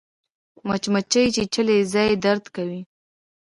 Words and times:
مچمچۍ 0.67 1.25
چیچلی 1.35 1.77
ځای 1.93 2.11
درد 2.25 2.43
کوي 2.55 2.81